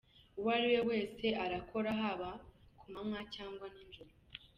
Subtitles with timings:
[0.37, 2.29] Uwo ari we wese arakora haba
[2.79, 4.11] ku manywa cyangwa nijoro.